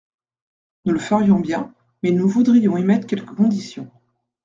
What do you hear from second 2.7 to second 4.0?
y mettre quelques conditions.